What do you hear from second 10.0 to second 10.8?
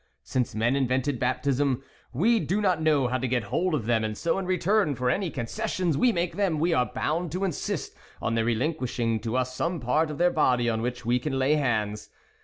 of their body